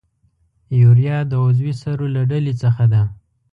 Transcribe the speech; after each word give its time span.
یوریا 0.81 1.17
د 1.31 1.33
عضوي 1.45 1.73
سرو 1.81 2.07
له 2.15 2.21
ډلې 2.31 2.53
څخه 2.61 2.83
ده. 2.93 3.01